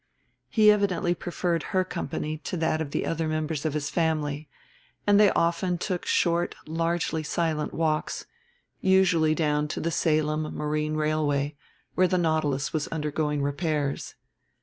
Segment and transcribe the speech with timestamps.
[0.49, 4.49] He evidently preferred her company to that of the other members of his family,
[5.05, 8.25] and they often took short largely silent walks,
[8.79, 11.55] usually down to the Salem Marine Railway
[11.93, 14.15] where the Nautilus was undergoing repairs.